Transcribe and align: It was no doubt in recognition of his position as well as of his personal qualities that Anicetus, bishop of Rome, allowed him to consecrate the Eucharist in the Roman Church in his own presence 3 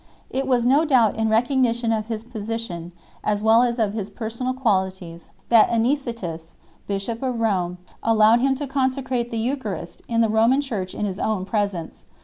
It 0.31 0.47
was 0.47 0.65
no 0.65 0.83
doubt 0.83 1.15
in 1.15 1.29
recognition 1.29 1.91
of 1.93 2.07
his 2.07 2.23
position 2.23 2.91
as 3.23 3.43
well 3.43 3.61
as 3.61 3.77
of 3.77 3.93
his 3.93 4.09
personal 4.09 4.51
qualities 4.55 5.29
that 5.49 5.69
Anicetus, 5.69 6.55
bishop 6.87 7.21
of 7.21 7.39
Rome, 7.39 7.77
allowed 8.01 8.39
him 8.39 8.55
to 8.55 8.65
consecrate 8.65 9.29
the 9.29 9.37
Eucharist 9.37 10.01
in 10.07 10.21
the 10.21 10.27
Roman 10.27 10.59
Church 10.59 10.95
in 10.95 11.05
his 11.05 11.19
own 11.19 11.45
presence 11.45 12.05
3 12.07 12.13